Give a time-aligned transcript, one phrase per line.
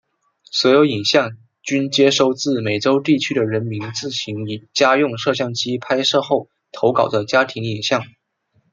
[0.45, 8.03] 所有影像均接收自美洲地区的人民自行以家用摄影机拍摄后投稿的家庭影像。